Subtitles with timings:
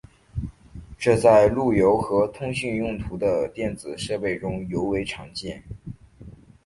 [0.97, 5.61] 这在路由和通信用途的电子设备中尤为常见。